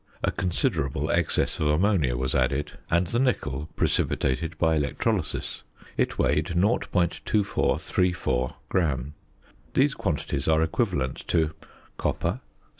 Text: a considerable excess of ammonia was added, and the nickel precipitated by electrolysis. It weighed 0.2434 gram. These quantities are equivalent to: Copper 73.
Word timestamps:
a 0.23 0.31
considerable 0.31 1.11
excess 1.11 1.59
of 1.59 1.67
ammonia 1.67 2.17
was 2.17 2.33
added, 2.33 2.71
and 2.89 3.05
the 3.05 3.19
nickel 3.19 3.69
precipitated 3.75 4.57
by 4.57 4.73
electrolysis. 4.75 5.61
It 5.95 6.17
weighed 6.17 6.47
0.2434 6.47 8.55
gram. 8.67 9.13
These 9.75 9.93
quantities 9.93 10.47
are 10.47 10.63
equivalent 10.63 11.17
to: 11.27 11.51
Copper 11.99 12.41
73. 12.41 12.41